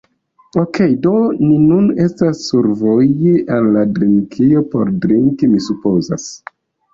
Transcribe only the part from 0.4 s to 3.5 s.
Okej, do ni nun estas survoje